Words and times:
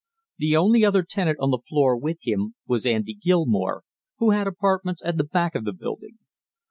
The 0.39 0.55
only 0.57 0.83
other 0.83 1.03
tenant 1.03 1.37
on 1.39 1.51
the 1.51 1.59
floor 1.59 1.95
with 1.95 2.25
him 2.27 2.55
was 2.65 2.87
Andy 2.87 3.13
Gilmore, 3.13 3.83
who 4.17 4.31
had 4.31 4.47
apartments 4.47 5.03
at 5.05 5.17
the 5.17 5.23
back 5.23 5.53
of 5.53 5.63
the 5.63 5.73
building. 5.73 6.17